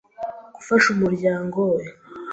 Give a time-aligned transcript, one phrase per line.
[0.55, 1.83] Gufasha umuryango we